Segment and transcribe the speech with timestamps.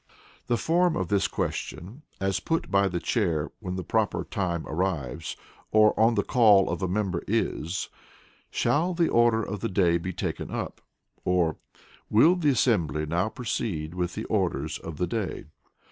[0.47, 5.37] The Form of this question, as put by the Chair when the proper time arrives,
[5.71, 7.87] or on the call of a member, is,
[8.49, 10.81] "Shall the Order of the Day be taken up?"
[11.23, 11.57] or,
[12.09, 15.45] "Will the assembly now proceed with the Orders of the Day?"